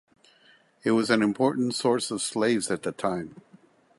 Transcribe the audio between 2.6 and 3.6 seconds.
at that time.